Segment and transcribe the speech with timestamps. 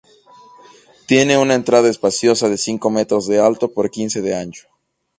[1.05, 4.67] Tiene una entrada espaciosa, de cinco metros de alto por quince de ancho.